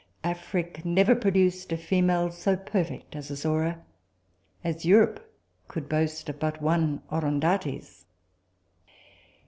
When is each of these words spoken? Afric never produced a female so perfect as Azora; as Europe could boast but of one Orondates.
Afric 0.23 0.83
never 0.83 1.13
produced 1.13 1.71
a 1.71 1.77
female 1.77 2.31
so 2.31 2.57
perfect 2.57 3.15
as 3.15 3.29
Azora; 3.29 3.85
as 4.63 4.83
Europe 4.83 5.31
could 5.67 5.87
boast 5.87 6.25
but 6.39 6.55
of 6.57 6.63
one 6.63 7.03
Orondates. 7.11 8.05